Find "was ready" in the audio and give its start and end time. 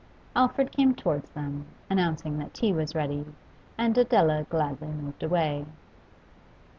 2.73-3.23